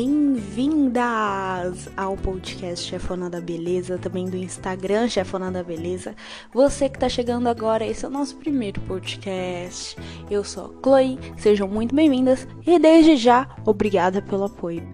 Bem-vindas 0.00 1.88
ao 1.96 2.16
podcast 2.16 2.88
Chefona 2.88 3.28
da 3.28 3.40
Beleza, 3.40 3.98
também 3.98 4.26
do 4.26 4.36
Instagram 4.36 5.08
Chefona 5.08 5.50
da 5.50 5.64
Beleza. 5.64 6.14
Você 6.54 6.88
que 6.88 7.00
tá 7.00 7.08
chegando 7.08 7.48
agora, 7.48 7.84
esse 7.84 8.04
é 8.04 8.08
o 8.08 8.10
nosso 8.12 8.36
primeiro 8.36 8.80
podcast. 8.82 9.96
Eu 10.30 10.44
sou 10.44 10.66
a 10.66 10.80
Chloe, 10.80 11.18
sejam 11.36 11.66
muito 11.66 11.96
bem-vindas 11.96 12.46
e 12.64 12.78
desde 12.78 13.16
já, 13.16 13.48
obrigada 13.66 14.22
pelo 14.22 14.44
apoio. 14.44 14.88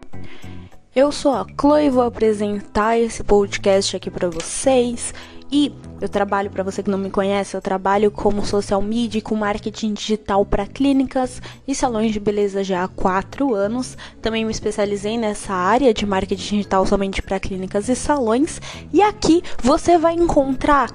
Eu 0.97 1.13
sou 1.13 1.33
a 1.33 1.45
Chloe, 1.61 1.91
vou 1.91 2.05
apresentar 2.05 2.99
esse 2.99 3.23
podcast 3.23 3.95
aqui 3.95 4.11
para 4.11 4.31
vocês. 4.31 5.13
E 5.57 5.73
eu 6.01 6.09
trabalho, 6.09 6.51
para 6.51 6.65
você 6.65 6.83
que 6.83 6.91
não 6.91 6.99
me 6.99 7.09
conhece, 7.09 7.57
eu 7.57 7.63
trabalho 7.63 8.11
como 8.11 8.45
social 8.45 8.83
media 8.83 9.23
com 9.23 9.37
marketing 9.37 9.93
digital 9.93 10.45
para 10.45 10.67
clínicas 10.67 11.41
e 11.65 11.73
salões 11.77 12.11
de 12.11 12.19
beleza 12.19 12.65
já 12.65 12.83
há 12.83 12.89
quatro 12.89 13.55
anos. 13.55 13.97
Também 14.21 14.45
me 14.45 14.51
especializei 14.51 15.17
nessa 15.17 15.55
área 15.55 15.95
de 15.95 16.05
marketing 16.05 16.57
digital 16.57 16.85
somente 16.85 17.23
para 17.23 17.39
clínicas 17.39 17.89
e 17.89 17.95
salões. 17.95 18.61
E 18.93 19.01
aqui 19.01 19.45
você 19.63 19.97
vai 19.97 20.15
encontrar 20.15 20.91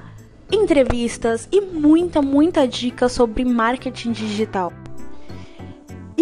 entrevistas 0.52 1.48
e 1.50 1.62
muita, 1.62 2.20
muita 2.20 2.68
dica 2.68 3.08
sobre 3.08 3.46
marketing 3.46 4.12
digital. 4.12 4.74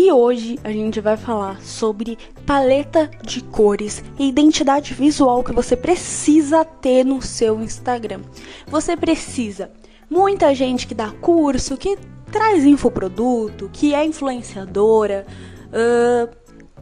E 0.01 0.13
hoje 0.13 0.61
a 0.63 0.71
gente 0.71 1.01
vai 1.01 1.17
falar 1.17 1.61
sobre 1.61 2.17
paleta 2.47 3.11
de 3.21 3.43
cores 3.43 4.01
e 4.17 4.29
identidade 4.29 4.95
visual 4.95 5.43
que 5.43 5.53
você 5.53 5.77
precisa 5.77 6.65
ter 6.65 7.05
no 7.05 7.21
seu 7.21 7.61
Instagram. 7.61 8.21
Você 8.69 8.97
precisa. 8.97 9.73
Muita 10.09 10.55
gente 10.55 10.87
que 10.87 10.95
dá 10.95 11.11
curso, 11.11 11.77
que 11.77 11.99
traz 12.31 12.65
infoproduto, 12.65 13.69
que 13.73 13.93
é 13.93 14.05
influenciadora, 14.05 15.27
uh, 15.67 16.33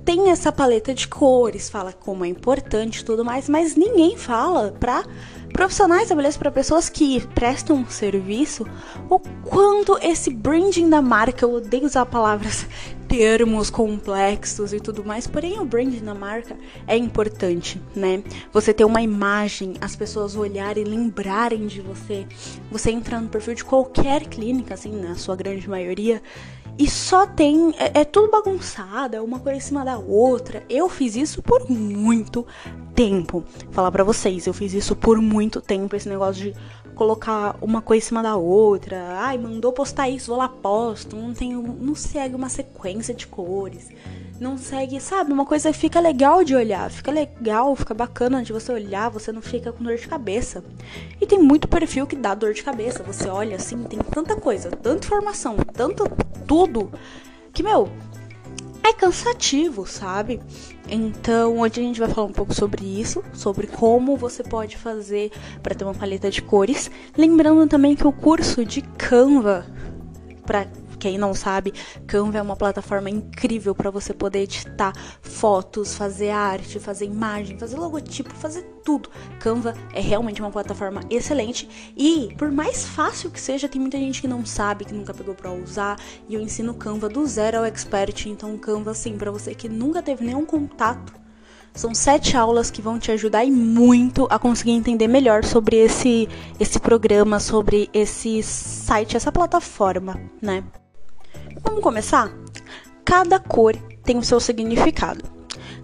tem 0.05 0.29
essa 0.29 0.53
paleta 0.53 0.93
de 0.93 1.09
cores, 1.09 1.71
fala 1.71 1.95
como 1.95 2.23
é 2.23 2.29
importante 2.29 2.99
e 2.99 3.05
tudo 3.05 3.25
mais, 3.25 3.49
mas 3.49 3.77
ninguém 3.77 4.19
fala 4.19 4.73
pra 4.79 5.03
profissionais 5.57 6.11
da 6.11 6.15
beleza, 6.15 6.39
para 6.39 6.51
pessoas 6.51 6.91
que 6.91 7.27
prestam 7.29 7.77
um 7.77 7.87
serviço, 7.87 8.67
o 9.09 9.19
quanto 9.19 9.97
esse 10.03 10.29
branding 10.29 10.91
da 10.91 11.01
marca, 11.01 11.47
eu 11.47 11.55
odeio 11.55 11.87
usar 11.87 12.05
palavras, 12.05 12.67
termos 13.09 13.71
complexos 13.71 14.75
e 14.75 14.81
tudo 14.81 15.03
mais, 15.03 15.27
porém 15.27 15.59
o 15.59 15.65
branding 15.65 16.05
da 16.05 16.15
marca 16.15 16.55
é 16.87 16.95
importante, 16.95 17.81
né? 17.95 18.23
Você 18.53 18.75
ter 18.75 18.85
uma 18.85 19.01
imagem, 19.01 19.77
as 19.81 19.97
pessoas 19.97 20.37
olharem 20.37 20.85
lembrarem 20.85 21.67
de 21.67 21.81
você. 21.81 22.27
Você 22.71 22.91
entra 22.91 23.19
no 23.19 23.29
perfil 23.29 23.55
de 23.55 23.65
qualquer 23.65 24.27
clínica, 24.27 24.75
assim, 24.75 24.91
na 24.91 25.15
sua 25.15 25.37
grande 25.37 25.71
maioria, 25.71 26.21
e 26.79 26.89
só 26.89 27.27
tem. 27.27 27.75
É, 27.79 28.01
é, 28.01 28.05
tudo 28.05 28.31
bagunçado, 28.31 29.17
é 29.17 29.21
uma 29.21 29.39
coisa 29.39 29.59
em 29.59 29.61
cima 29.61 29.85
da 29.85 29.99
outra. 29.99 30.63
Eu 30.69 30.89
fiz 30.89 31.17
isso 31.17 31.43
por 31.43 31.71
muito 31.71 32.47
tempo. 32.95 33.45
Vou 33.65 33.73
falar 33.73 33.91
pra 33.91 34.05
vocês, 34.05 34.47
eu 34.47 34.53
fiz 34.53 34.75
isso 34.75 34.95
por 34.95 35.21
muito 35.21 35.61
tempo. 35.61 35.97
Esse 35.97 36.09
negócio 36.09 36.45
de 36.45 36.55
colocar 36.97 37.55
uma 37.61 37.81
coisa 37.81 38.05
em 38.05 38.09
cima 38.09 38.23
da 38.23 38.35
outra. 38.35 39.19
Ai, 39.19 39.39
mandou 39.39 39.73
postar 39.73 40.09
isso, 40.09 40.29
vou 40.29 40.39
lá 40.39 40.49
posto. 40.49 41.15
Não, 41.15 41.33
tem, 41.33 41.53
não 41.53 41.95
segue 41.95 42.35
uma 42.35 42.49
sequência 42.49 43.15
de 43.15 43.27
cores 43.27 43.89
não 44.41 44.57
segue, 44.57 45.01
sabe? 45.01 45.33
Uma 45.33 45.47
coisa 45.47 45.73
fica 45.73 46.01
legal 46.01 46.45
de 46.45 46.55
olhar, 46.55 46.91
fica 46.91 47.11
legal, 47.11 47.75
fica 47.75 47.95
bacana 47.95 48.43
de 48.43 48.53
você 48.53 48.73
olhar, 48.73 49.09
você 49.09 49.33
não 49.33 49.43
fica 49.43 49.73
com 49.73 49.83
dor 49.83 49.97
de 49.97 50.07
cabeça. 50.07 50.63
E 51.21 51.27
tem 51.27 51.39
muito 51.39 51.67
perfil 51.69 52.07
que 52.07 52.17
dá 52.17 52.35
dor 52.35 52.53
de 52.53 52.63
cabeça. 52.63 53.03
Você 53.03 53.29
olha 53.29 53.57
assim, 53.57 53.83
tem 53.85 53.99
tanta 53.99 54.37
coisa, 54.37 54.71
tanta 54.71 55.07
informação, 55.07 55.57
tanto 55.73 56.05
tudo, 56.47 56.93
que, 57.53 57.63
meu, 57.63 57.89
é 58.89 58.93
cansativo, 58.93 59.87
sabe? 59.87 60.41
Então, 60.89 61.59
hoje 61.59 61.81
a 61.81 61.83
gente 61.83 62.01
vai 62.01 62.09
falar 62.09 62.27
um 62.27 62.33
pouco 62.33 62.55
sobre 62.55 62.85
isso, 62.85 63.23
sobre 63.33 63.67
como 63.67 64.17
você 64.17 64.43
pode 64.43 64.77
fazer 64.77 65.33
para 65.63 65.75
ter 65.75 65.85
uma 65.85 65.95
paleta 65.95 66.31
de 66.31 66.41
cores. 66.41 66.91
Lembrando 67.17 67.67
também 67.69 67.97
que 67.97 68.07
o 68.07 68.13
curso 68.13 68.65
de 68.65 68.83
Canva 68.83 69.67
para 70.45 70.67
quem 70.99 71.19
não 71.19 71.35
sabe, 71.35 71.73
Canva 72.07 72.39
é 72.39 72.43
uma 72.43 72.57
plataforma 72.57 73.11
incrível 73.11 73.75
para 73.75 73.91
você 73.91 74.13
poder 74.13 74.41
editar 74.41 74.93
fotos, 75.21 75.95
fazer 75.95 76.31
arte, 76.31 76.79
fazer 76.79 77.07
imagem, 77.07 77.59
fazer 77.59 77.77
logotipo, 77.77 78.33
fazer 78.35 78.63
tudo. 78.85 79.11
Canva 79.39 79.75
é 79.93 80.01
realmente 80.01 80.41
uma 80.41 80.51
plataforma 80.51 81.01
excelente 81.11 81.95
e 81.97 82.35
por 82.37 82.51
mais 82.51 82.85
fácil 82.87 83.31
que 83.31 83.41
seja, 83.41 83.69
tem 83.69 83.81
muita 83.81 83.99
gente 83.99 84.21
que 84.21 84.29
não 84.29 84.45
sabe, 84.45 84.85
que 84.85 84.95
nunca 84.95 85.15
pegou 85.15 85.35
para 85.35 85.53
usar, 85.53 85.99
e 86.29 86.35
eu 86.35 86.41
ensino 86.41 86.75
Canva 86.75 87.09
do 87.09 87.27
zero 87.27 87.59
ao 87.59 87.65
expert, 87.65 88.27
então 88.27 88.57
Canva 88.59 88.91
assim 88.93 89.17
para 89.17 89.31
você 89.31 89.55
que 89.55 89.69
nunca 89.69 90.03
teve 90.03 90.25
nenhum 90.25 90.45
contato 90.45 91.27
são 91.77 91.95
sete 91.95 92.37
aulas 92.37 92.71
que 92.71 92.81
vão 92.81 92.99
te 92.99 93.13
ajudar 93.13 93.45
e 93.45 93.51
muito 93.51 94.27
a 94.31 94.39
conseguir 94.39 94.73
entender 94.73 95.07
melhor 95.07 95.45
sobre 95.45 95.77
esse, 95.77 96.27
esse 96.59 96.81
programa, 96.81 97.39
sobre 97.39 97.91
esse 97.93 98.43
site, 98.43 99.17
essa 99.17 99.31
plataforma, 99.31 100.19
né? 100.41 100.65
Vamos 101.63 101.83
começar? 101.83 102.33
Cada 103.05 103.39
cor 103.39 103.77
tem 104.05 104.19
o 104.19 104.23
seu 104.23 104.41
significado. 104.41 105.37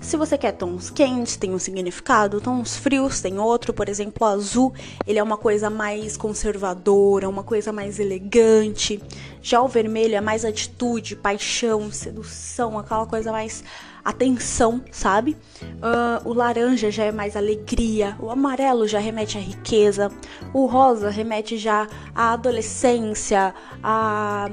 Se 0.02 0.16
você 0.16 0.36
quer 0.36 0.52
tons 0.52 0.90
quentes, 0.90 1.36
tem 1.36 1.54
um 1.54 1.60
significado, 1.60 2.40
tons 2.40 2.76
frios 2.76 3.20
tem 3.20 3.38
outro, 3.38 3.72
por 3.72 3.88
exemplo, 3.88 4.26
azul, 4.26 4.74
ele 5.06 5.20
é 5.20 5.22
uma 5.22 5.36
coisa 5.36 5.70
mais 5.70 6.16
conservadora, 6.16 7.28
uma 7.28 7.44
coisa 7.44 7.72
mais 7.72 8.00
elegante. 8.00 9.00
Já 9.40 9.62
o 9.62 9.68
vermelho 9.68 10.16
é 10.16 10.20
mais 10.20 10.44
atitude, 10.44 11.14
paixão, 11.14 11.92
sedução, 11.92 12.76
aquela 12.80 13.06
coisa 13.06 13.30
mais 13.30 13.62
atenção, 14.04 14.82
sabe? 14.90 15.36
Uh, 15.62 16.28
o 16.28 16.32
laranja 16.32 16.90
já 16.90 17.04
é 17.04 17.12
mais 17.12 17.36
alegria, 17.36 18.16
o 18.18 18.28
amarelo 18.28 18.88
já 18.88 18.98
remete 18.98 19.38
à 19.38 19.40
riqueza, 19.40 20.10
o 20.52 20.66
rosa 20.66 21.10
remete 21.10 21.56
já 21.56 21.86
à 22.12 22.32
adolescência, 22.32 23.54
a 23.80 24.50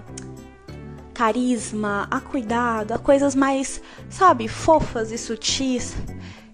carisma, 1.20 2.08
a 2.10 2.22
cuidado, 2.22 2.94
a 2.94 2.98
coisas 2.98 3.36
mais, 3.36 3.82
sabe, 4.10 4.48
fofas 4.48 5.12
e 5.12 5.18
sutis. 5.18 5.94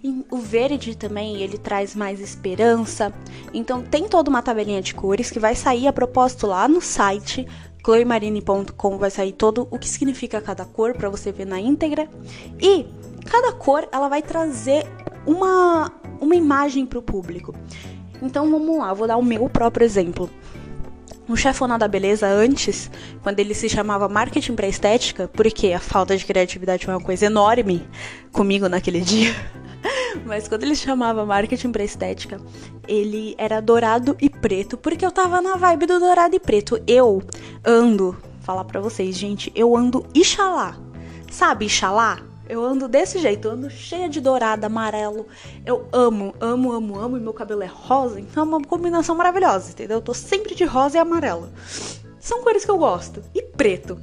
E 0.04 0.26
o 0.32 0.38
verde 0.38 0.98
também, 0.98 1.38
ele 1.44 1.56
traz 1.56 1.96
mais 1.96 2.20
esperança. 2.20 3.14
Então 3.54 3.84
tem 3.84 4.10
toda 4.10 4.28
uma 4.28 4.42
tabelinha 4.42 4.82
de 4.82 4.96
cores 4.96 5.30
que 5.30 5.40
vai 5.40 5.54
sair 5.54 5.88
a 5.88 5.94
propósito 5.94 6.48
lá 6.48 6.68
no 6.68 6.82
site 6.82 7.48
chloemarine.com 7.84 8.98
vai 8.98 9.12
sair 9.12 9.34
todo 9.34 9.68
o 9.70 9.78
que 9.78 9.88
significa 9.88 10.42
cada 10.42 10.66
cor 10.66 10.96
para 10.96 11.08
você 11.08 11.32
ver 11.32 11.46
na 11.46 11.60
íntegra. 11.60 12.10
E 12.60 12.88
cada 13.30 13.52
cor 13.52 13.88
ela 13.92 14.10
vai 14.10 14.24
trazer 14.24 14.88
uma 15.28 15.92
uma 16.20 16.36
imagem 16.36 16.88
para 16.88 16.98
o 16.98 17.04
público. 17.04 17.54
Então 18.20 18.50
vamos 18.50 18.80
lá, 18.80 18.92
vou 18.96 19.06
dar 19.06 19.18
o 19.18 19.24
meu 19.24 19.48
próprio 19.48 19.86
exemplo. 19.86 20.28
No 21.28 21.36
Chefona 21.36 21.78
da 21.78 21.88
Beleza, 21.88 22.28
antes, 22.28 22.90
quando 23.24 23.40
ele 23.40 23.54
se 23.56 23.68
chamava 23.68 24.08
Marketing 24.08 24.54
para 24.54 24.68
Estética, 24.68 25.28
porque 25.28 25.74
a 25.74 25.80
falta 25.80 26.16
de 26.16 26.26
criatividade 26.26 26.86
foi 26.86 26.94
uma 26.94 27.02
coisa 27.02 27.26
enorme 27.26 27.88
comigo 28.32 28.70
naquele 28.70 29.02
dia. 29.02 29.34
Mas 30.26 30.48
quando 30.48 30.64
ele 30.64 30.76
chamava 30.76 31.26
Marketing 31.26 31.72
para 31.72 31.84
Estética, 31.84 32.40
ele 32.88 33.36
era 33.38 33.60
dourado 33.60 34.16
e 34.22 34.30
preto, 34.30 34.78
porque 34.78 35.06
eu 35.06 35.12
tava 35.12 35.42
na 35.42 35.56
vibe 35.56 35.88
do 35.88 36.00
dourado 36.00 36.36
e 36.36 36.40
preto. 36.40 36.80
Eu 36.88 37.24
ando, 37.64 38.16
falar 38.42 38.64
pra 38.66 38.80
vocês, 38.80 39.16
gente, 39.18 39.52
eu 39.56 39.76
ando 39.76 40.06
Ixalá. 40.14 40.78
Sabe 41.32 41.66
Ixalá? 41.66 42.20
Eu 42.48 42.64
ando 42.64 42.88
desse 42.88 43.18
jeito, 43.18 43.48
eu 43.48 43.54
ando 43.54 43.70
cheia 43.70 44.08
de 44.08 44.22
dourado, 44.22 44.66
amarelo. 44.66 45.28
Eu 45.66 45.88
amo, 45.92 46.34
amo, 46.40 46.72
amo, 46.72 47.00
amo. 47.00 47.18
E 47.18 47.20
meu 47.20 47.34
cabelo 47.34 47.64
é 47.64 47.68
rosa, 47.68 48.20
então 48.20 48.44
é 48.44 48.48
uma 48.48 48.62
combinação 48.62 49.16
maravilhosa, 49.16 49.72
entendeu? 49.72 49.98
Eu 49.98 50.02
tô 50.02 50.14
sempre 50.14 50.54
de 50.54 50.64
rosa 50.64 50.98
e 50.98 51.00
amarelo. 51.00 51.50
São 52.20 52.44
cores 52.44 52.64
que 52.64 52.72
eu 52.72 52.78
gosto. 52.78 53.22
E 53.34 53.42
preto. 53.42 54.00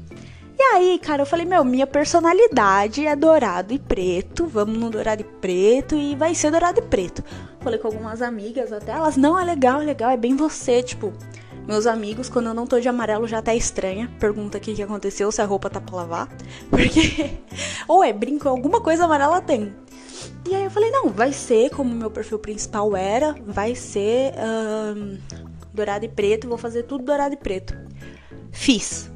E 0.58 0.62
aí, 0.75 0.99
cara, 0.99 1.22
eu 1.22 1.26
falei, 1.26 1.46
meu, 1.46 1.64
minha 1.64 1.87
personalidade 1.87 3.06
é 3.06 3.17
dourado 3.17 3.72
e 3.72 3.78
preto. 3.78 4.46
Vamos 4.46 4.78
no 4.78 4.90
dourado 4.90 5.22
e 5.22 5.25
preto 5.25 5.96
e 5.96 6.14
vai 6.14 6.34
ser 6.34 6.50
dourado 6.50 6.81
e 6.81 6.82
preto. 6.82 7.25
Falei 7.61 7.78
com 7.78 7.88
algumas 7.88 8.22
amigas 8.22 8.72
até, 8.72 8.93
elas, 8.93 9.17
não, 9.17 9.38
é 9.38 9.44
legal, 9.44 9.81
é 9.81 9.84
legal, 9.84 10.11
é 10.11 10.17
bem 10.17 10.37
você, 10.37 10.82
tipo. 10.82 11.12
Meus 11.67 11.87
amigos, 11.87 12.29
quando 12.29 12.47
eu 12.47 12.55
não 12.55 12.67
tô 12.67 12.81
de 12.81 12.88
amarelo, 12.88 13.26
já 13.26 13.41
tá 13.41 13.55
estranha. 13.55 14.11
Pergunta 14.19 14.59
o 14.59 14.61
que, 14.61 14.75
que 14.75 14.82
aconteceu, 14.82 15.31
se 15.31 15.41
a 15.41 15.44
roupa 15.44 15.70
tá 15.70 15.81
pra 15.81 15.97
lavar. 15.97 16.29
Porque. 16.69 17.38
Ou 17.87 18.03
é 18.03 18.12
brinco, 18.12 18.49
alguma 18.49 18.81
coisa 18.81 19.05
amarela 19.05 19.41
tem. 19.41 19.73
E 20.49 20.55
aí 20.55 20.64
eu 20.64 20.70
falei, 20.70 20.91
não, 20.91 21.09
vai 21.09 21.32
ser 21.32 21.70
como 21.70 21.94
meu 21.94 22.11
perfil 22.11 22.38
principal 22.38 22.97
era, 22.97 23.35
vai 23.47 23.75
ser 23.75 24.35
dourado 25.73 26.05
e 26.05 26.09
preto, 26.09 26.49
vou 26.49 26.59
fazer 26.59 26.82
tudo 26.82 27.05
dourado 27.05 27.35
e 27.35 27.37
preto. 27.37 27.76
Fiz. 28.50 29.11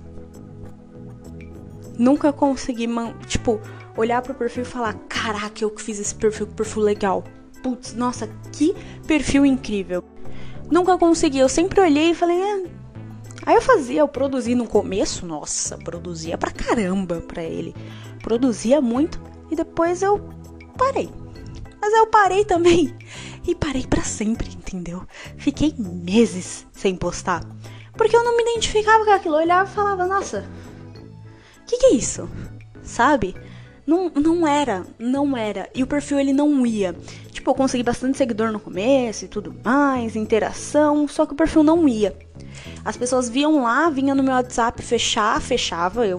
Nunca 1.98 2.32
consegui, 2.32 2.86
tipo, 3.26 3.60
olhar 3.96 4.22
pro 4.22 4.34
perfil 4.34 4.62
e 4.62 4.66
falar, 4.66 4.94
caraca, 5.08 5.64
eu 5.64 5.70
que 5.70 5.82
fiz 5.82 5.98
esse 5.98 6.14
perfil, 6.14 6.46
perfil 6.46 6.82
legal. 6.82 7.24
Putz, 7.62 7.94
nossa, 7.94 8.28
que 8.52 8.74
perfil 9.06 9.44
incrível. 9.44 10.04
Nunca 10.70 10.98
consegui, 10.98 11.38
eu 11.38 11.48
sempre 11.48 11.80
olhei 11.80 12.10
e 12.10 12.14
falei, 12.14 12.40
é. 12.40 12.64
Aí 13.44 13.54
eu 13.54 13.62
fazia, 13.62 14.00
eu 14.00 14.08
produzia 14.08 14.56
no 14.56 14.66
começo, 14.66 15.24
nossa, 15.24 15.78
produzia 15.78 16.36
pra 16.36 16.50
caramba 16.50 17.20
pra 17.20 17.42
ele. 17.42 17.74
Produzia 18.20 18.80
muito 18.80 19.20
e 19.50 19.54
depois 19.54 20.02
eu 20.02 20.20
parei. 20.76 21.08
Mas 21.80 21.94
eu 21.94 22.06
parei 22.08 22.44
também. 22.44 22.94
E 23.48 23.54
parei 23.54 23.86
para 23.86 24.02
sempre, 24.02 24.48
entendeu? 24.48 25.06
Fiquei 25.36 25.72
meses 25.78 26.66
sem 26.72 26.96
postar. 26.96 27.44
Porque 27.96 28.16
eu 28.16 28.24
não 28.24 28.36
me 28.36 28.42
identificava 28.42 29.04
com 29.04 29.12
aquilo. 29.12 29.36
Eu 29.36 29.42
olhava 29.42 29.70
e 29.70 29.72
falava, 29.72 30.04
nossa, 30.04 30.44
o 31.62 31.64
que, 31.64 31.76
que 31.78 31.86
é 31.86 31.94
isso? 31.94 32.28
Sabe? 32.82 33.36
Não, 33.86 34.10
não 34.10 34.44
era, 34.44 34.84
não 34.98 35.36
era. 35.36 35.70
E 35.72 35.80
o 35.84 35.86
perfil 35.86 36.18
ele 36.18 36.32
não 36.32 36.66
ia. 36.66 36.96
Tipo, 37.36 37.50
eu 37.50 37.54
consegui 37.54 37.82
bastante 37.82 38.16
seguidor 38.16 38.50
no 38.50 38.58
começo 38.58 39.26
e 39.26 39.28
tudo 39.28 39.54
mais, 39.62 40.16
interação, 40.16 41.06
só 41.06 41.26
que 41.26 41.34
o 41.34 41.36
perfil 41.36 41.62
não 41.62 41.86
ia. 41.86 42.16
As 42.82 42.96
pessoas 42.96 43.28
viam 43.28 43.62
lá, 43.62 43.90
vinha 43.90 44.14
no 44.14 44.22
meu 44.22 44.32
WhatsApp 44.32 44.80
fechar, 44.80 45.38
fechava, 45.42 46.06
eu 46.06 46.18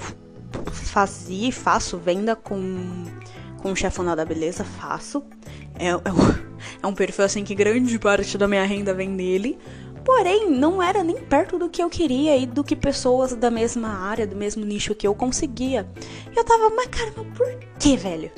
fazia, 0.71 1.51
faço 1.51 1.97
venda 1.97 2.35
com 2.35 3.05
com 3.63 3.71
o 3.71 3.75
chefão 3.75 4.05
da 4.05 4.23
beleza, 4.23 4.63
faço. 4.63 5.23
É, 5.79 5.87
é, 5.87 5.95
é 6.83 6.85
um 6.85 6.93
perfil 6.93 7.25
assim 7.25 7.43
que 7.43 7.55
grande 7.55 7.97
parte 7.97 8.37
da 8.37 8.47
minha 8.47 8.63
renda 8.63 8.93
vem 8.93 9.15
dele. 9.15 9.57
Porém, 10.05 10.51
não 10.51 10.83
era 10.83 11.03
nem 11.03 11.15
perto 11.15 11.57
do 11.57 11.67
que 11.67 11.81
eu 11.81 11.89
queria 11.89 12.37
e 12.37 12.45
do 12.45 12.63
que 12.63 12.75
pessoas 12.75 13.33
da 13.33 13.49
mesma 13.49 13.89
área, 13.89 14.27
do 14.27 14.35
mesmo 14.35 14.63
nicho 14.63 14.93
que 14.93 15.07
eu 15.07 15.15
conseguia. 15.15 15.89
E 16.31 16.37
eu 16.37 16.43
tava, 16.43 16.69
mas 16.69 16.85
cara, 16.89 17.11
mas 17.17 17.25
por 17.35 17.57
que, 17.79 17.97
velho? 17.97 18.31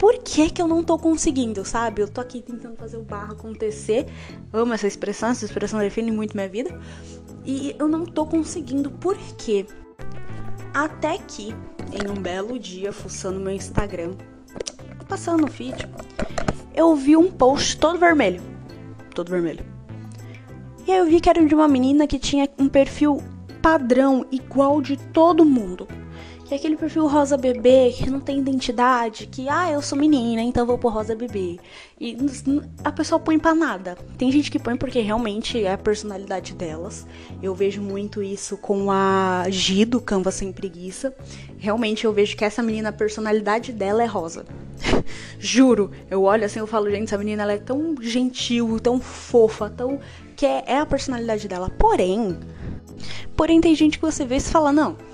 Por 0.00 0.16
que 0.16 0.48
que 0.48 0.62
eu 0.62 0.66
não 0.66 0.82
tô 0.82 0.98
conseguindo, 0.98 1.62
sabe? 1.62 2.00
Eu 2.00 2.08
tô 2.08 2.22
aqui 2.22 2.40
tentando 2.40 2.74
fazer 2.74 2.96
o 2.96 3.02
barro 3.02 3.34
acontecer. 3.34 4.06
Amo 4.50 4.72
essa 4.72 4.86
expressão, 4.86 5.28
essa 5.28 5.44
expressão 5.44 5.78
define 5.78 6.10
muito 6.10 6.34
minha 6.34 6.48
vida. 6.48 6.80
E 7.44 7.76
eu 7.78 7.86
não 7.86 8.06
tô 8.06 8.24
conseguindo. 8.24 8.90
Por 8.90 9.14
quê? 9.36 9.66
Até 10.72 11.18
que, 11.18 11.54
em 11.92 12.10
um 12.10 12.14
belo 12.14 12.58
dia, 12.58 12.94
fuçando 12.94 13.38
meu 13.38 13.52
Instagram, 13.52 14.14
passando 15.06 15.42
no 15.42 15.48
feed, 15.48 15.86
eu 16.74 16.96
vi 16.96 17.14
um 17.14 17.30
post 17.30 17.76
todo 17.76 17.98
vermelho. 17.98 18.40
Todo 19.14 19.30
vermelho. 19.30 19.66
E 20.86 20.92
aí 20.92 20.98
eu 20.98 21.04
vi 21.04 21.20
que 21.20 21.28
era 21.28 21.44
de 21.44 21.54
uma 21.54 21.68
menina 21.68 22.06
que 22.06 22.18
tinha 22.18 22.48
um 22.58 22.70
perfil 22.70 23.22
padrão, 23.60 24.24
igual 24.32 24.80
de 24.80 24.96
todo 24.96 25.44
mundo. 25.44 25.86
É 26.50 26.56
aquele 26.56 26.76
perfil 26.76 27.06
rosa 27.06 27.36
bebê, 27.36 27.94
que 27.96 28.10
não 28.10 28.18
tem 28.18 28.40
identidade, 28.40 29.28
que, 29.28 29.48
ah, 29.48 29.70
eu 29.70 29.80
sou 29.80 29.96
menina, 29.96 30.42
então 30.42 30.66
vou 30.66 30.76
pôr 30.76 30.92
rosa 30.92 31.14
bebê. 31.14 31.60
E 32.00 32.16
a 32.82 32.90
pessoa 32.90 33.20
põe 33.20 33.38
pra 33.38 33.54
nada. 33.54 33.96
Tem 34.18 34.32
gente 34.32 34.50
que 34.50 34.58
põe 34.58 34.76
porque 34.76 34.98
realmente 34.98 35.62
é 35.62 35.72
a 35.72 35.78
personalidade 35.78 36.52
delas. 36.52 37.06
Eu 37.40 37.54
vejo 37.54 37.80
muito 37.80 38.20
isso 38.20 38.56
com 38.56 38.90
a 38.90 39.44
Gi 39.48 39.84
do 39.84 40.00
Canva 40.00 40.32
Sem 40.32 40.50
Preguiça. 40.50 41.14
Realmente 41.56 42.04
eu 42.04 42.12
vejo 42.12 42.36
que 42.36 42.44
essa 42.44 42.64
menina, 42.64 42.88
a 42.88 42.92
personalidade 42.92 43.72
dela 43.72 44.02
é 44.02 44.06
rosa. 44.06 44.44
Juro, 45.38 45.92
eu 46.10 46.24
olho 46.24 46.44
assim, 46.44 46.58
eu 46.58 46.66
falo, 46.66 46.90
gente, 46.90 47.04
essa 47.04 47.18
menina 47.18 47.44
ela 47.44 47.52
é 47.52 47.58
tão 47.58 47.94
gentil, 48.00 48.80
tão 48.80 48.98
fofa, 49.00 49.70
tão. 49.70 50.00
que 50.34 50.44
é, 50.44 50.64
é 50.66 50.78
a 50.80 50.86
personalidade 50.86 51.46
dela. 51.46 51.70
Porém, 51.70 52.36
porém 53.36 53.60
tem 53.60 53.72
gente 53.76 54.00
que 54.00 54.04
você 54.04 54.24
vê 54.24 54.38
e 54.38 54.40
fala, 54.40 54.72
não 54.72 55.09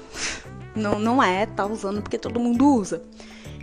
não, 0.77 0.99
não 0.99 1.23
é, 1.23 1.47
tá 1.47 1.67
usando 1.67 2.03
porque 2.03 2.19
todo 2.19 2.39
mundo 2.39 2.67
usa. 2.67 3.03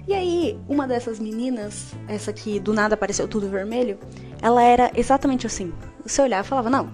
E 0.06 0.14
aí, 0.14 0.60
uma 0.68 0.86
dessas 0.86 1.18
meninas, 1.18 1.94
essa 2.08 2.34
que 2.34 2.60
do 2.60 2.74
nada 2.74 2.96
apareceu 2.96 3.28
tudo 3.28 3.48
vermelho, 3.48 3.98
ela 4.42 4.62
era 4.62 4.92
exatamente 4.96 5.48
assim. 5.48 5.72
Você 6.06 6.22
olhava 6.22 6.46
e 6.46 6.50
falava, 6.50 6.70
não, 6.70 6.90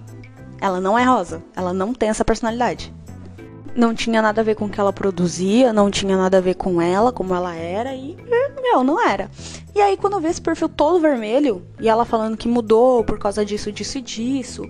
ela 0.62 0.80
não 0.80 0.98
é 0.98 1.04
rosa, 1.04 1.42
ela 1.56 1.74
não 1.74 1.94
tem 1.94 2.10
essa 2.10 2.24
personalidade. 2.24 2.94
Não 3.76 3.96
tinha 3.96 4.22
nada 4.22 4.42
a 4.42 4.44
ver 4.44 4.56
com 4.56 4.66
o 4.66 4.70
que 4.70 4.80
ela 4.80 4.94
produzia, 4.94 5.74
não 5.74 5.90
tinha 5.90 6.16
nada 6.16 6.38
a 6.38 6.42
ver 6.42 6.56
com 6.56 6.80
ela, 6.80 7.12
como 7.12 7.34
ela 7.34 7.56
era, 7.56 7.96
e, 7.96 8.16
meu, 8.62 8.84
não 8.84 9.02
era. 9.02 9.32
E 9.74 9.82
aí, 9.82 9.98
quando 9.98 10.14
eu 10.14 10.20
vi 10.20 10.28
esse 10.28 10.42
perfil 10.42 10.70
todo 10.70 11.00
vermelho, 11.00 11.66
e 11.80 11.90
ela 11.90 12.06
falando 12.06 12.38
que 12.38 12.48
mudou 12.48 13.04
por 13.04 13.18
causa 13.18 13.44
disso, 13.44 13.72
disso 13.72 13.98
e 13.98 14.02
disso, 14.02 14.70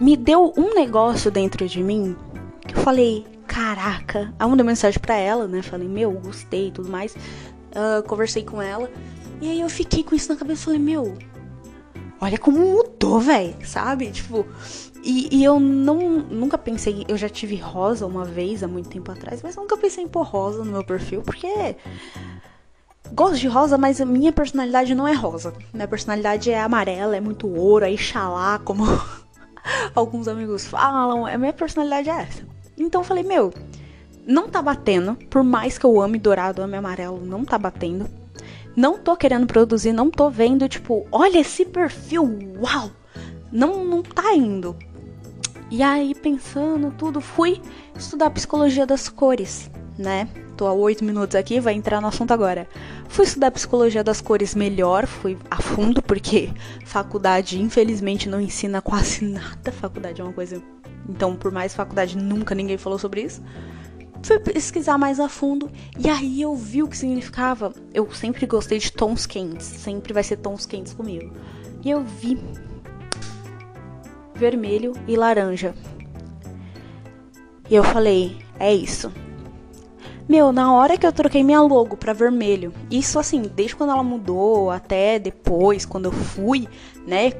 me 0.00 0.16
deu 0.16 0.52
um 0.56 0.74
negócio 0.74 1.30
dentro 1.30 1.66
de 1.66 1.82
mim 1.82 2.16
que 2.66 2.76
eu 2.76 2.82
falei, 2.82 3.24
caraca. 3.56 4.34
Aí 4.38 4.48
mandei 4.48 4.66
mensagem 4.66 5.00
pra 5.00 5.16
ela, 5.16 5.48
né? 5.48 5.62
Falei, 5.62 5.88
meu, 5.88 6.12
gostei 6.12 6.68
e 6.68 6.70
tudo 6.70 6.90
mais. 6.90 7.14
Uh, 7.14 8.06
conversei 8.06 8.44
com 8.44 8.60
ela. 8.60 8.90
E 9.40 9.50
aí 9.50 9.60
eu 9.62 9.70
fiquei 9.70 10.04
com 10.04 10.14
isso 10.14 10.30
na 10.30 10.38
cabeça. 10.38 10.66
Falei, 10.66 10.78
meu, 10.78 11.16
olha 12.20 12.36
como 12.36 12.58
mudou, 12.58 13.18
velho, 13.18 13.56
sabe? 13.64 14.10
Tipo, 14.10 14.46
e, 15.02 15.38
e, 15.38 15.42
eu 15.42 15.58
não, 15.58 16.18
nunca 16.18 16.58
pensei. 16.58 17.06
Eu 17.08 17.16
já 17.16 17.30
tive 17.30 17.56
rosa 17.56 18.04
uma 18.04 18.26
vez, 18.26 18.62
há 18.62 18.68
muito 18.68 18.90
tempo 18.90 19.10
atrás, 19.10 19.40
mas 19.42 19.56
nunca 19.56 19.76
pensei 19.78 20.04
em 20.04 20.08
pôr 20.08 20.24
rosa 20.24 20.62
no 20.62 20.72
meu 20.72 20.84
perfil, 20.84 21.22
porque. 21.22 21.76
Gosto 23.12 23.38
de 23.38 23.46
rosa, 23.46 23.78
mas 23.78 24.00
a 24.00 24.04
minha 24.04 24.32
personalidade 24.32 24.94
não 24.94 25.06
é 25.06 25.14
rosa. 25.14 25.54
Minha 25.72 25.86
personalidade 25.86 26.50
é 26.50 26.60
amarela, 26.60 27.16
é 27.16 27.20
muito 27.20 27.48
ouro, 27.48 27.84
é 27.84 27.96
xalá, 27.96 28.58
como 28.58 28.84
alguns 29.94 30.28
amigos 30.28 30.66
falam. 30.66 31.24
A 31.24 31.38
minha 31.38 31.52
personalidade 31.52 32.10
é 32.10 32.22
essa. 32.22 32.55
Então 32.76 33.00
eu 33.00 33.04
falei, 33.04 33.22
meu, 33.22 33.52
não 34.26 34.48
tá 34.48 34.60
batendo. 34.60 35.16
Por 35.30 35.42
mais 35.42 35.78
que 35.78 35.86
eu 35.86 36.00
ame 36.00 36.18
dourado, 36.18 36.62
ame 36.62 36.76
amarelo, 36.76 37.24
não 37.24 37.44
tá 37.44 37.56
batendo. 37.56 38.08
Não 38.76 38.98
tô 38.98 39.16
querendo 39.16 39.46
produzir, 39.46 39.92
não 39.92 40.10
tô 40.10 40.28
vendo, 40.28 40.68
tipo, 40.68 41.06
olha 41.10 41.38
esse 41.38 41.64
perfil, 41.64 42.38
uau! 42.60 42.90
Não, 43.50 43.84
não 43.84 44.02
tá 44.02 44.34
indo. 44.34 44.76
E 45.70 45.82
aí, 45.82 46.14
pensando 46.14 46.92
tudo, 46.92 47.20
fui 47.20 47.60
estudar 47.96 48.30
psicologia 48.30 48.84
das 48.84 49.08
cores, 49.08 49.70
né? 49.98 50.28
Tô 50.56 50.66
há 50.66 50.72
oito 50.72 51.04
minutos 51.04 51.34
aqui, 51.34 51.58
vai 51.58 51.74
entrar 51.74 52.00
no 52.00 52.08
assunto 52.08 52.32
agora. 52.32 52.68
Fui 53.08 53.24
estudar 53.24 53.50
psicologia 53.50 54.04
das 54.04 54.20
cores 54.20 54.54
melhor, 54.54 55.06
fui 55.06 55.36
a 55.50 55.60
fundo, 55.60 56.02
porque 56.02 56.50
faculdade, 56.84 57.60
infelizmente, 57.60 58.28
não 58.28 58.40
ensina 58.40 58.80
quase 58.82 59.24
nada. 59.26 59.72
Faculdade 59.72 60.20
é 60.20 60.24
uma 60.24 60.32
coisa 60.32 60.62
então, 61.08 61.36
por 61.36 61.52
mais 61.52 61.74
faculdade, 61.74 62.16
nunca 62.16 62.54
ninguém 62.54 62.78
falou 62.78 62.98
sobre 62.98 63.22
isso. 63.22 63.42
Fui 64.22 64.38
pesquisar 64.40 64.98
mais 64.98 65.20
a 65.20 65.28
fundo 65.28 65.70
e 65.98 66.08
aí 66.08 66.42
eu 66.42 66.54
vi 66.56 66.82
o 66.82 66.88
que 66.88 66.96
significava. 66.96 67.72
Eu 67.94 68.12
sempre 68.12 68.46
gostei 68.46 68.78
de 68.78 68.90
tons 68.90 69.26
quentes, 69.26 69.66
sempre 69.66 70.12
vai 70.12 70.24
ser 70.24 70.36
tons 70.38 70.66
quentes 70.66 70.92
comigo. 70.92 71.32
E 71.84 71.90
eu 71.90 72.02
vi 72.02 72.38
vermelho 74.34 74.92
e 75.06 75.16
laranja. 75.16 75.74
E 77.70 77.74
eu 77.74 77.84
falei, 77.84 78.38
é 78.58 78.74
isso. 78.74 79.12
Meu, 80.28 80.50
na 80.50 80.72
hora 80.72 80.96
que 80.96 81.06
eu 81.06 81.12
troquei 81.12 81.44
minha 81.44 81.60
logo 81.60 81.96
pra 81.96 82.12
vermelho, 82.12 82.72
isso 82.90 83.16
assim, 83.16 83.42
desde 83.42 83.76
quando 83.76 83.90
ela 83.90 84.02
mudou 84.02 84.72
até 84.72 85.20
depois, 85.20 85.86
quando 85.86 86.06
eu 86.06 86.12
fui, 86.12 86.66
né, 87.06 87.30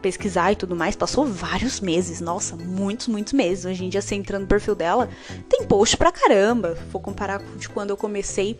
pesquisar 0.00 0.52
e 0.52 0.56
tudo 0.56 0.74
mais, 0.74 0.96
passou 0.96 1.24
vários 1.24 1.80
meses, 1.80 2.20
nossa, 2.20 2.56
muitos, 2.56 3.06
muitos 3.06 3.32
meses. 3.32 3.64
Hoje 3.64 3.84
em 3.84 3.88
dia, 3.88 4.02
você 4.02 4.14
entrando 4.14 4.42
no 4.42 4.48
perfil 4.48 4.74
dela, 4.74 5.08
tem 5.48 5.64
post 5.64 5.96
pra 5.96 6.10
caramba. 6.10 6.76
Vou 6.90 7.00
comparar 7.00 7.38
com 7.38 7.56
de 7.56 7.68
quando 7.68 7.90
eu 7.90 7.96
comecei. 7.96 8.56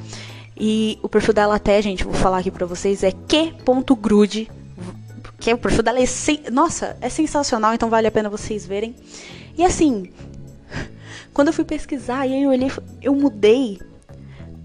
E 0.56 0.99
o 1.02 1.09
perfil 1.09 1.32
dela 1.32 1.56
até, 1.56 1.80
gente, 1.80 2.04
vou 2.04 2.12
falar 2.12 2.38
aqui 2.38 2.50
pra 2.50 2.66
vocês, 2.66 3.02
é 3.02 3.11
que.grude. 3.11 4.50
Que 5.38 5.52
o 5.54 5.59
perfil 5.59 5.82
dela 5.82 5.99
é, 5.99 6.06
sen... 6.06 6.42
nossa, 6.52 6.99
é 7.00 7.09
sensacional, 7.09 7.73
então 7.73 7.88
vale 7.88 8.06
a 8.06 8.11
pena 8.11 8.28
vocês 8.28 8.66
verem. 8.66 8.94
E 9.56 9.64
assim, 9.64 10.12
quando 11.32 11.49
eu 11.49 11.54
fui 11.54 11.64
pesquisar 11.64 12.26
e 12.26 12.35
aí 12.35 12.42
eu 12.42 12.50
olhei, 12.50 12.70
eu 13.00 13.14
mudei, 13.14 13.80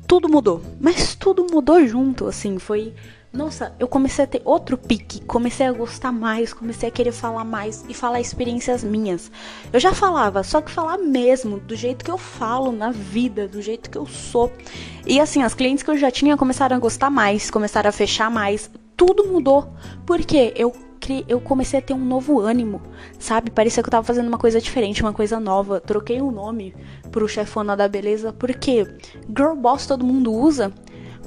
tudo 0.05 0.27
mudou, 0.27 0.62
mas 0.82 1.15
tudo 1.15 1.48
mudou 1.50 1.88
junto, 1.88 2.27
assim, 2.27 2.60
foi 2.60 2.94
nossa, 3.36 3.75
eu 3.77 3.88
comecei 3.88 4.24
a 4.24 4.27
ter 4.27 4.42
outro 4.46 4.77
pique, 4.77 5.22
comecei 5.25 5.65
a 5.65 5.72
gostar 5.72 6.12
mais, 6.12 6.54
comecei 6.54 6.88
a 6.89 6.92
querer 6.92 7.12
falar 7.12 7.44
mais 7.44 7.84
e 7.89 7.94
falar 7.94 8.22
experiências 8.22 8.84
minhas. 8.84 9.30
Eu 9.74 9.80
já 9.80 9.94
falava, 9.94 10.42
só 10.42 10.62
que 10.62 10.72
falar 10.72 10.98
mesmo, 10.98 11.60
do 11.60 11.75
jeito 11.75 12.06
que 12.06 12.10
eu 12.10 12.18
falo 12.18 12.72
na 12.72 12.92
vida, 12.92 13.48
do 13.48 13.62
jeito 13.62 13.89
que 13.89 13.98
eu 13.98 14.06
sou. 14.06 14.51
E 15.06 15.20
assim, 15.20 15.44
as 15.44 15.54
clientes 15.54 15.84
que 15.84 15.92
eu 15.92 15.98
já 15.98 16.10
tinha 16.10 16.38
começaram 16.38 16.77
a 16.77 16.80
gostar 16.80 17.10
mais, 17.10 17.51
começaram 17.51 17.89
a 17.89 17.92
fechar 17.92 18.32
mais, 18.32 18.72
tudo 18.96 19.27
mudou. 19.27 19.68
Porque 20.06 20.54
eu 20.56 20.74
eu 21.27 21.39
comecei 21.39 21.77
a 21.77 21.82
ter 21.84 21.94
um 21.94 22.04
novo 22.04 22.39
ânimo, 22.39 22.82
sabe? 23.20 23.51
Parecia 23.51 23.84
que 23.84 23.89
eu 23.89 23.92
tava 23.92 24.04
fazendo 24.04 24.27
uma 24.27 24.39
coisa 24.39 24.60
diferente, 24.60 25.04
uma 25.04 25.13
coisa 25.13 25.39
nova. 25.39 25.80
Troquei 25.80 26.20
o 26.20 26.30
um 26.30 26.32
nome 26.32 26.74
pro 27.12 27.27
chefona 27.27 27.77
da 27.77 27.88
beleza, 27.88 28.34
porque 28.34 28.88
Girl 29.27 29.54
Boss 29.54 29.86
todo 29.86 30.04
mundo 30.04 30.34
usa, 30.34 30.74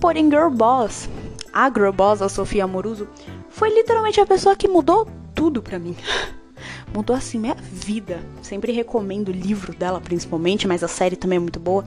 porém 0.01 0.29
Girl 0.29 0.51
Boss 0.51 1.09
a 1.53 2.29
Sofia 2.29 2.65
Amoruso, 2.65 3.09
foi 3.49 3.71
literalmente 3.71 4.21
a 4.21 4.27
pessoa 4.27 4.57
que 4.57 4.69
mudou 4.69 5.09
tudo 5.35 5.63
pra 5.63 5.79
mim. 5.79 5.97
mudou 6.93 7.15
assim 7.15 7.39
minha 7.39 7.55
vida. 7.55 8.21
Sempre 8.43 8.73
recomendo 8.73 9.29
o 9.29 9.33
livro 9.33 9.75
dela, 9.75 10.01
principalmente, 10.01 10.67
mas 10.67 10.83
a 10.83 10.89
série 10.89 11.17
também 11.17 11.37
é 11.37 11.41
muito 11.41 11.61
boa. 11.61 11.85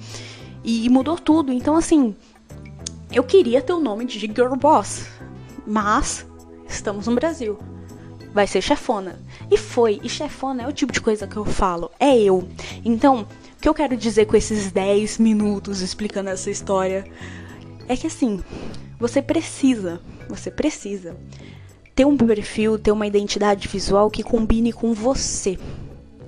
E 0.63 0.87
mudou 0.89 1.17
tudo. 1.17 1.51
Então, 1.51 1.75
assim, 1.75 2.15
eu 3.11 3.23
queria 3.23 3.61
ter 3.61 3.73
o 3.73 3.79
nome 3.79 4.05
de 4.05 4.19
Girl 4.19 4.55
Boss, 4.55 5.07
mas 5.65 6.25
estamos 6.67 7.07
no 7.07 7.15
Brasil. 7.15 7.57
Vai 8.33 8.47
ser 8.47 8.61
chefona. 8.61 9.19
E 9.49 9.57
foi. 9.57 9.99
E 10.03 10.07
chefona 10.07 10.63
é 10.63 10.67
o 10.67 10.71
tipo 10.71 10.93
de 10.93 11.01
coisa 11.01 11.27
que 11.27 11.35
eu 11.35 11.43
falo. 11.43 11.91
É 11.99 12.17
eu. 12.17 12.47
Então, 12.85 13.27
o 13.57 13.61
que 13.61 13.67
eu 13.67 13.73
quero 13.73 13.97
dizer 13.97 14.25
com 14.25 14.37
esses 14.37 14.71
10 14.71 15.17
minutos 15.17 15.81
explicando 15.81 16.29
essa 16.29 16.49
história 16.49 17.05
é 17.91 17.97
que 17.97 18.07
assim, 18.07 18.39
você 18.97 19.21
precisa, 19.21 19.99
você 20.29 20.49
precisa 20.49 21.17
ter 21.93 22.05
um 22.05 22.15
perfil, 22.15 22.79
ter 22.79 22.91
uma 22.91 23.05
identidade 23.05 23.67
visual 23.67 24.09
que 24.09 24.23
combine 24.23 24.71
com 24.71 24.93
você. 24.93 25.59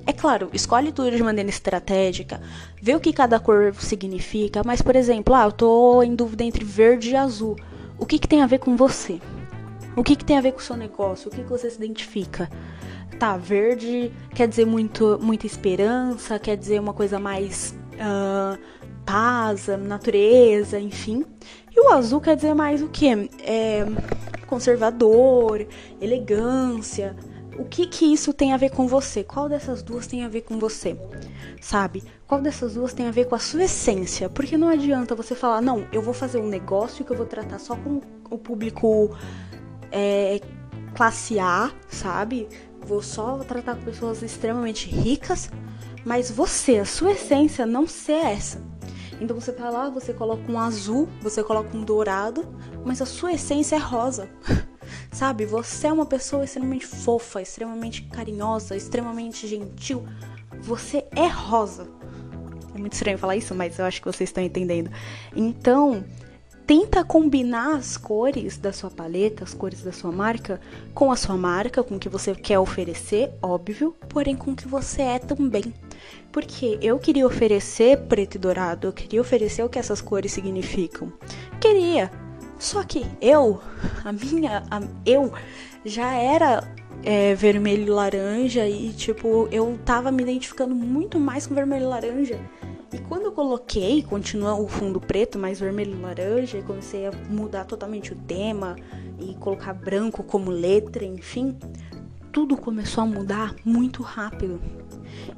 É 0.06 0.12
claro, 0.12 0.50
escolhe 0.52 0.92
tudo 0.92 1.16
de 1.16 1.24
maneira 1.24 1.50
estratégica, 1.50 2.42
vê 2.82 2.94
o 2.94 3.00
que 3.00 3.14
cada 3.14 3.40
cor 3.40 3.74
significa, 3.76 4.62
mas 4.66 4.82
por 4.82 4.94
exemplo, 4.94 5.34
ah, 5.34 5.46
eu 5.46 5.54
tô 5.54 6.04
em 6.04 6.14
dúvida 6.14 6.44
entre 6.44 6.66
verde 6.66 7.12
e 7.12 7.16
azul. 7.16 7.56
O 7.98 8.06
que, 8.06 8.20
que 8.20 8.28
tem 8.28 8.42
a 8.42 8.48
ver 8.48 8.60
com 8.60 8.76
você? 8.76 9.22
O 9.96 10.04
que, 10.04 10.18
que 10.18 10.26
tem 10.26 10.38
a 10.38 10.42
ver 10.42 10.52
com 10.52 10.60
o 10.60 10.64
seu 10.64 10.76
negócio? 10.76 11.30
O 11.30 11.32
que, 11.32 11.44
que 11.44 11.50
você 11.50 11.70
se 11.70 11.78
identifica? 11.78 12.50
Tá, 13.18 13.38
verde 13.38 14.12
quer 14.36 14.50
dizer 14.50 14.66
muito, 14.66 15.18
muita 15.22 15.46
esperança, 15.46 16.38
quer 16.38 16.58
dizer 16.58 16.82
uma 16.82 16.94
coisa 16.94 17.20
mais 17.20 17.74
uh, 17.94 18.60
paz, 19.06 19.68
natureza, 19.68 20.80
enfim. 20.80 21.26
E 21.76 21.80
o 21.80 21.92
azul 21.92 22.22
quer 22.22 22.36
dizer 22.36 22.54
mais 22.54 22.82
o 22.82 22.90
que? 22.90 23.08
É, 23.44 23.86
conservador, 24.48 25.66
elegância. 26.00 27.16
O 27.58 27.66
que 27.66 27.86
que 27.86 28.12
isso 28.12 28.34
tem 28.34 28.54
a 28.54 28.58
ver 28.58 28.72
com 28.72 28.88
você? 28.88 29.24
Qual 29.24 29.48
dessas 29.48 29.84
duas 29.84 30.08
tem 30.08 30.24
a 30.24 30.28
ver 30.28 30.42
com 30.42 30.58
você? 30.58 30.98
Sabe? 31.62 32.04
Qual 32.28 32.42
dessas 32.42 32.74
duas 32.74 32.94
tem 32.94 33.08
a 33.08 33.12
ver 33.12 33.26
com 33.26 33.36
a 33.36 33.40
sua 33.40 33.64
essência? 33.64 34.30
Porque 34.30 34.58
não 34.58 34.68
adianta 34.68 35.16
você 35.16 35.36
falar, 35.36 35.62
não, 35.62 35.88
eu 35.92 36.02
vou 36.02 36.14
fazer 36.14 36.40
um 36.40 36.48
negócio 36.48 37.06
que 37.06 37.12
eu 37.12 37.18
vou 37.18 37.26
tratar 37.26 37.60
só 37.60 37.76
com 37.76 38.02
o 38.30 38.38
público 38.38 39.16
é, 39.92 40.42
classe 40.96 41.40
A, 41.40 41.72
sabe? 41.88 42.48
Vou 42.86 43.02
só 43.02 43.38
tratar 43.40 43.76
com 43.76 43.84
pessoas 43.84 44.22
extremamente 44.24 44.90
ricas, 44.90 45.50
mas 46.04 46.30
você, 46.30 46.78
a 46.80 46.86
sua 46.86 47.12
essência 47.12 47.66
não 47.66 47.88
ser 47.88 48.14
essa. 48.14 48.73
Então 49.20 49.40
você 49.40 49.52
tá 49.52 49.70
lá, 49.70 49.90
você 49.90 50.14
coloca 50.14 50.52
um 50.52 50.60
azul, 50.60 51.08
você 51.22 51.44
coloca 51.44 51.76
um 51.76 51.84
dourado, 51.84 52.46
mas 52.84 53.02
a 53.02 53.06
sua 53.06 53.34
essência 53.34 53.76
é 53.76 53.80
rosa. 53.80 54.30
Sabe? 55.12 55.46
Você 55.46 55.88
é 55.88 55.94
uma 55.94 56.06
pessoa 56.06 56.44
extremamente 56.44 56.86
fofa, 56.86 57.42
extremamente 57.42 58.04
carinhosa, 58.04 58.76
extremamente 58.76 59.48
gentil. 59.48 60.06
Você 60.62 61.06
é 61.16 61.28
rosa. 61.28 61.88
É 62.76 62.80
muito 62.80 62.94
estranho 62.94 63.18
falar 63.18 63.36
isso, 63.36 63.54
mas 63.54 63.78
eu 63.78 63.86
acho 63.86 64.02
que 64.02 64.08
vocês 64.08 64.30
estão 64.30 64.44
entendendo. 64.44 64.92
Então, 65.36 66.04
tenta 66.66 67.04
combinar 67.04 67.76
as 67.76 67.98
cores 67.98 68.58
da 68.58 68.72
sua 68.72 68.90
paleta, 68.90 69.44
as 69.44 69.54
cores 69.54 69.82
da 69.82 69.92
sua 69.92 70.12
marca, 70.12 70.60
com 70.94 71.12
a 71.12 71.16
sua 71.16 71.36
marca, 71.36 71.84
com 71.84 71.96
o 71.96 72.00
que 72.00 72.10
você 72.10 72.34
quer 72.34 72.60
oferecer, 72.60 73.32
óbvio, 73.42 73.96
porém 74.10 74.36
com 74.36 74.52
o 74.52 74.56
que 74.56 74.68
você 74.68 75.02
é 75.02 75.20
também. 75.20 75.74
Porque 76.32 76.80
eu 76.82 76.98
queria 76.98 77.28
oferecer 77.28 77.98
preto 78.08 78.36
e 78.36 78.40
dourado, 78.40 78.88
eu 78.88 78.94
queria 78.94 79.22
oferecer 79.22 79.64
o 79.64 79.70
que 79.70 79.80
essas 79.80 80.02
cores 80.02 80.32
significam. 80.32 81.12
Queria. 81.60 82.12
Só 82.58 82.84
que 82.84 83.06
eu, 83.22 83.60
a 84.06 84.12
minha, 84.12 84.64
a, 84.72 84.82
eu 85.06 85.34
já 85.84 86.14
era 86.14 86.64
é, 87.04 87.36
vermelho 87.36 87.84
e 87.84 87.90
laranja 87.90 88.66
e 88.68 88.94
tipo, 88.94 89.50
eu 89.52 89.78
tava 89.84 90.12
me 90.12 90.24
identificando 90.24 90.74
muito 90.74 91.20
mais 91.20 91.46
com 91.46 91.54
vermelho 91.54 91.84
e 91.84 91.88
laranja 91.88 92.40
e 92.94 93.00
quando 93.00 93.24
eu 93.24 93.32
coloquei, 93.32 94.04
continua 94.04 94.54
o 94.54 94.68
fundo 94.68 95.00
preto, 95.00 95.40
mais 95.40 95.60
vermelho 95.60 95.94
e 95.98 96.02
laranja, 96.02 96.60
e 96.60 96.64
comecei 96.64 97.08
a 97.08 97.12
mudar 97.30 97.66
totalmente 97.66 98.14
o 98.14 98.16
tema 98.16 98.76
e 99.20 99.34
colocar 99.36 99.74
branco 99.74 100.24
como 100.24 100.52
letra, 100.52 101.04
enfim, 101.04 101.58
tudo 102.32 102.56
começou 102.56 103.04
a 103.04 103.08
mudar 103.08 103.56
muito 103.66 104.04
rápido. 104.04 104.62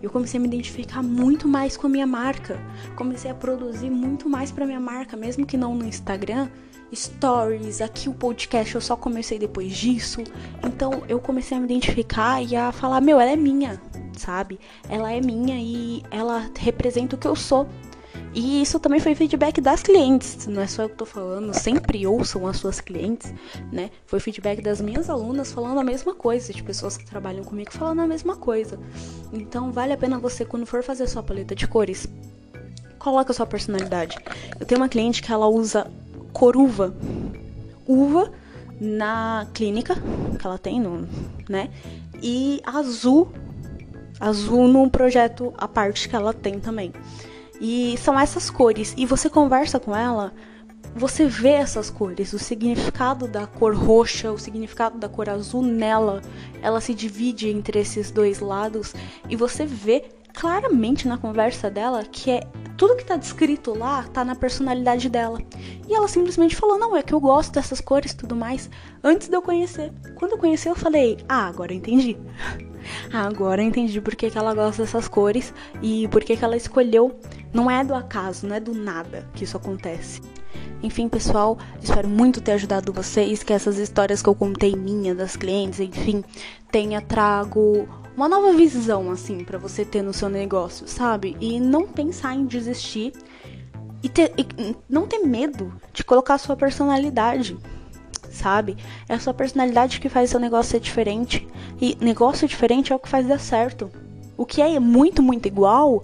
Eu 0.01 0.09
comecei 0.09 0.37
a 0.37 0.41
me 0.41 0.47
identificar 0.47 1.01
muito 1.01 1.47
mais 1.47 1.77
com 1.77 1.87
a 1.87 1.89
minha 1.89 2.07
marca. 2.07 2.59
Comecei 2.95 3.29
a 3.29 3.35
produzir 3.35 3.89
muito 3.89 4.29
mais 4.29 4.51
para 4.51 4.65
minha 4.65 4.79
marca, 4.79 5.15
mesmo 5.15 5.45
que 5.45 5.57
não 5.57 5.75
no 5.75 5.85
Instagram, 5.85 6.49
stories, 6.93 7.81
aqui 7.81 8.07
o 8.07 8.13
podcast 8.13 8.75
eu 8.75 8.81
só 8.81 8.95
comecei 8.95 9.39
depois 9.39 9.75
disso. 9.75 10.21
Então 10.63 11.03
eu 11.07 11.19
comecei 11.19 11.57
a 11.57 11.59
me 11.59 11.65
identificar 11.65 12.41
e 12.41 12.55
a 12.55 12.71
falar: 12.71 13.01
"Meu, 13.01 13.19
ela 13.19 13.31
é 13.31 13.35
minha" 13.35 13.81
sabe? 14.17 14.59
Ela 14.89 15.11
é 15.11 15.21
minha 15.21 15.57
e 15.59 16.03
ela 16.11 16.49
representa 16.57 17.15
o 17.15 17.19
que 17.19 17.27
eu 17.27 17.35
sou. 17.35 17.67
E 18.33 18.61
isso 18.61 18.79
também 18.79 18.99
foi 18.99 19.15
feedback 19.15 19.61
das 19.61 19.81
clientes, 19.81 20.45
não 20.47 20.61
é 20.61 20.67
só 20.67 20.83
eu 20.83 20.89
que 20.89 20.95
tô 20.95 21.05
falando, 21.05 21.53
sempre 21.53 22.05
ouçam 22.05 22.45
as 22.47 22.57
suas 22.57 22.81
clientes, 22.81 23.33
né? 23.71 23.89
Foi 24.05 24.19
feedback 24.19 24.61
das 24.61 24.81
minhas 24.81 25.09
alunas 25.09 25.53
falando 25.53 25.79
a 25.79 25.83
mesma 25.83 26.13
coisa, 26.13 26.53
de 26.53 26.61
pessoas 26.61 26.97
que 26.97 27.05
trabalham 27.05 27.45
comigo 27.45 27.71
falando 27.71 28.01
a 28.01 28.07
mesma 28.07 28.35
coisa. 28.35 28.77
Então 29.31 29.71
vale 29.71 29.93
a 29.93 29.97
pena 29.97 30.19
você, 30.19 30.43
quando 30.43 30.65
for 30.65 30.83
fazer 30.83 31.07
sua 31.07 31.23
paleta 31.23 31.55
de 31.55 31.65
cores, 31.65 32.07
coloca 32.99 33.31
a 33.31 33.35
sua 33.35 33.45
personalidade. 33.45 34.17
Eu 34.59 34.65
tenho 34.65 34.81
uma 34.81 34.89
cliente 34.89 35.21
que 35.21 35.31
ela 35.31 35.47
usa 35.47 35.89
coruva, 36.33 36.93
uva 37.87 38.31
na 38.81 39.47
clínica 39.53 39.95
que 40.37 40.45
ela 40.45 40.57
tem, 40.57 40.79
no, 40.79 41.07
né? 41.47 41.69
E 42.21 42.61
azul 42.65 43.31
azul 44.25 44.67
num 44.67 44.89
projeto 44.89 45.53
à 45.57 45.67
parte 45.67 46.09
que 46.09 46.15
ela 46.15 46.33
tem 46.33 46.59
também. 46.59 46.91
E 47.61 47.95
são 47.99 48.19
essas 48.19 48.49
cores. 48.49 48.93
E 48.97 49.05
você 49.05 49.29
conversa 49.29 49.79
com 49.79 49.95
ela, 49.95 50.33
você 50.95 51.25
vê 51.27 51.49
essas 51.49 51.89
cores, 51.89 52.33
o 52.33 52.39
significado 52.39 53.27
da 53.27 53.45
cor 53.45 53.75
roxa, 53.75 54.31
o 54.31 54.39
significado 54.39 54.97
da 54.97 55.07
cor 55.07 55.29
azul 55.29 55.61
nela, 55.61 56.21
ela 56.61 56.81
se 56.81 56.93
divide 56.93 57.49
entre 57.49 57.79
esses 57.79 58.09
dois 58.09 58.39
lados 58.39 58.95
e 59.29 59.35
você 59.35 59.65
vê 59.65 60.05
claramente 60.33 61.07
na 61.07 61.17
conversa 61.17 61.69
dela 61.69 62.03
que 62.03 62.31
é 62.31 62.41
tudo 62.75 62.95
que 62.97 63.05
tá 63.05 63.15
descrito 63.15 63.77
lá 63.77 64.03
tá 64.03 64.25
na 64.25 64.35
personalidade 64.35 65.07
dela. 65.07 65.39
E 65.87 65.93
ela 65.93 66.07
simplesmente 66.07 66.55
falou: 66.55 66.77
"Não, 66.77 66.95
é 66.95 67.03
que 67.03 67.13
eu 67.13 67.19
gosto 67.19 67.53
dessas 67.53 67.79
cores 67.79 68.11
e 68.11 68.17
tudo 68.17 68.35
mais", 68.35 68.69
antes 69.03 69.27
de 69.27 69.35
eu 69.35 69.41
conhecer. 69.41 69.93
Quando 70.15 70.31
eu 70.31 70.37
conheci, 70.37 70.67
eu 70.67 70.75
falei: 70.75 71.17
"Ah, 71.29 71.47
agora 71.47 71.71
eu 71.71 71.77
entendi". 71.77 72.17
Agora 73.11 73.61
eu 73.61 73.67
entendi 73.67 73.99
por 74.01 74.15
que, 74.15 74.29
que 74.29 74.37
ela 74.37 74.53
gosta 74.53 74.83
dessas 74.83 75.07
cores 75.07 75.53
e 75.81 76.07
por 76.09 76.23
que, 76.23 76.35
que 76.35 76.43
ela 76.43 76.57
escolheu. 76.57 77.19
Não 77.53 77.71
é 77.71 77.83
do 77.83 77.95
acaso, 77.95 78.45
não 78.47 78.55
é 78.55 78.59
do 78.59 78.73
nada 78.73 79.27
que 79.33 79.43
isso 79.43 79.57
acontece. 79.57 80.21
Enfim, 80.83 81.07
pessoal, 81.07 81.57
espero 81.81 82.07
muito 82.07 82.41
ter 82.41 82.53
ajudado 82.53 82.93
vocês, 82.93 83.43
que 83.43 83.53
essas 83.53 83.77
histórias 83.77 84.21
que 84.21 84.29
eu 84.29 84.35
contei 84.35 84.75
minha, 84.75 85.15
das 85.15 85.35
clientes, 85.35 85.79
enfim, 85.79 86.23
tenha 86.71 87.01
trago 87.01 87.87
uma 88.15 88.29
nova 88.29 88.53
visão, 88.53 89.11
assim, 89.11 89.43
para 89.43 89.57
você 89.57 89.83
ter 89.83 90.01
no 90.01 90.13
seu 90.13 90.29
negócio, 90.29 90.87
sabe? 90.87 91.35
E 91.39 91.59
não 91.59 91.87
pensar 91.87 92.33
em 92.33 92.45
desistir 92.45 93.13
e, 94.01 94.07
ter, 94.07 94.31
e 94.37 94.75
não 94.87 95.07
ter 95.07 95.19
medo 95.19 95.73
de 95.91 96.03
colocar 96.03 96.37
sua 96.37 96.55
personalidade 96.55 97.57
sabe? 98.35 98.77
É 99.07 99.15
a 99.15 99.19
sua 99.19 99.33
personalidade 99.33 99.99
que 99.99 100.09
faz 100.09 100.29
seu 100.29 100.39
negócio 100.39 100.71
ser 100.71 100.79
diferente. 100.79 101.47
E 101.81 101.97
negócio 101.99 102.47
diferente 102.47 102.93
é 102.93 102.95
o 102.95 102.99
que 102.99 103.09
faz 103.09 103.27
dar 103.27 103.39
certo. 103.39 103.89
O 104.37 104.45
que 104.45 104.61
é 104.61 104.79
muito, 104.79 105.23
muito 105.23 105.47
igual, 105.47 106.03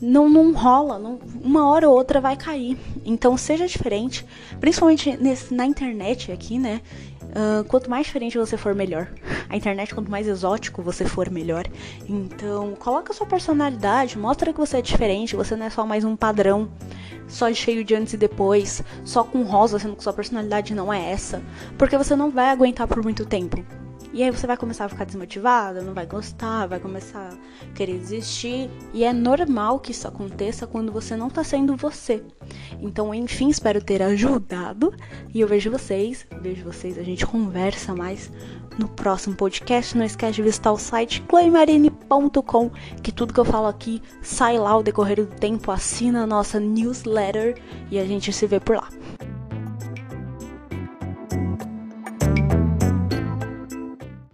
não, 0.00 0.28
não 0.28 0.52
rola. 0.52 0.98
Não, 0.98 1.18
uma 1.42 1.68
hora 1.68 1.88
ou 1.88 1.96
outra 1.96 2.20
vai 2.20 2.36
cair. 2.36 2.76
Então 3.04 3.36
seja 3.36 3.66
diferente. 3.66 4.26
Principalmente 4.60 5.16
nesse, 5.16 5.54
na 5.54 5.64
internet 5.64 6.30
aqui, 6.30 6.58
né? 6.58 6.80
Uh, 7.32 7.64
quanto 7.64 7.88
mais 7.88 8.06
diferente 8.06 8.36
você 8.36 8.56
for, 8.56 8.74
melhor. 8.74 9.08
A 9.48 9.56
internet, 9.56 9.94
quanto 9.94 10.10
mais 10.10 10.26
exótico 10.26 10.82
você 10.82 11.04
for, 11.04 11.30
melhor. 11.30 11.64
Então, 12.08 12.74
coloca 12.74 13.12
sua 13.12 13.26
personalidade, 13.26 14.18
mostra 14.18 14.52
que 14.52 14.58
você 14.58 14.78
é 14.78 14.82
diferente, 14.82 15.34
você 15.34 15.56
não 15.56 15.66
é 15.66 15.70
só 15.70 15.86
mais 15.86 16.04
um 16.04 16.14
padrão 16.14 16.70
só 17.26 17.52
cheio 17.52 17.82
de 17.82 17.94
antes 17.94 18.12
e 18.12 18.16
depois, 18.16 18.82
só 19.04 19.24
com 19.24 19.42
rosa, 19.42 19.78
sendo 19.78 19.96
que 19.96 20.02
sua 20.02 20.12
personalidade 20.12 20.74
não 20.74 20.92
é 20.92 21.10
essa, 21.10 21.42
porque 21.78 21.96
você 21.96 22.14
não 22.14 22.30
vai 22.30 22.50
aguentar 22.50 22.86
por 22.86 23.02
muito 23.02 23.24
tempo. 23.24 23.64
E 24.12 24.22
aí 24.22 24.30
você 24.30 24.46
vai 24.46 24.56
começar 24.58 24.84
a 24.84 24.88
ficar 24.88 25.04
desmotivada, 25.04 25.80
não 25.80 25.94
vai 25.94 26.04
gostar, 26.04 26.66
vai 26.66 26.78
começar 26.78 27.30
a 27.32 27.72
querer 27.74 27.98
desistir. 27.98 28.68
E 28.92 29.04
é 29.04 29.12
normal 29.12 29.80
que 29.80 29.92
isso 29.92 30.06
aconteça 30.06 30.66
quando 30.66 30.92
você 30.92 31.16
não 31.16 31.30
tá 31.30 31.42
sendo 31.42 31.74
você. 31.76 32.22
Então, 32.80 33.14
enfim, 33.14 33.48
espero 33.48 33.82
ter 33.82 34.02
ajudado. 34.02 34.92
E 35.32 35.40
eu 35.40 35.48
vejo 35.48 35.70
vocês, 35.70 36.26
vejo 36.42 36.62
vocês, 36.62 36.98
a 36.98 37.02
gente 37.02 37.24
conversa 37.24 37.94
mais 37.94 38.30
no 38.78 38.86
próximo 38.86 39.34
podcast. 39.34 39.96
Não 39.96 40.04
esquece 40.04 40.34
de 40.34 40.42
visitar 40.42 40.72
o 40.72 40.78
site 40.78 41.22
claymarine.com, 41.22 42.70
que 43.02 43.12
tudo 43.12 43.32
que 43.32 43.40
eu 43.40 43.44
falo 43.44 43.66
aqui 43.66 44.02
sai 44.20 44.58
lá 44.58 44.70
ao 44.70 44.82
decorrer 44.82 45.16
do 45.16 45.26
tempo. 45.26 45.70
Assina 45.70 46.24
a 46.24 46.26
nossa 46.26 46.60
newsletter 46.60 47.58
e 47.90 47.98
a 47.98 48.04
gente 48.04 48.30
se 48.30 48.46
vê 48.46 48.60
por 48.60 48.76
lá. 48.76 48.88